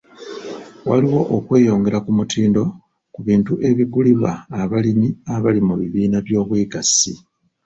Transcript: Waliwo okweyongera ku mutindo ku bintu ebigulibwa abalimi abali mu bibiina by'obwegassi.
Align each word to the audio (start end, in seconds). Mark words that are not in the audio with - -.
Waliwo 0.89 1.21
okweyongera 1.37 1.97
ku 2.05 2.11
mutindo 2.17 2.63
ku 3.13 3.19
bintu 3.27 3.53
ebigulibwa 3.69 4.31
abalimi 4.61 5.07
abali 5.35 5.61
mu 5.67 5.73
bibiina 5.81 6.17
by'obwegassi. 6.25 7.13